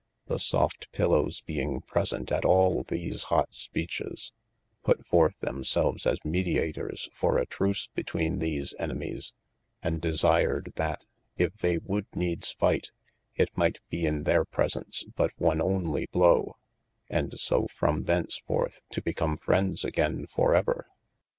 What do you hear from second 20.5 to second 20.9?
ever.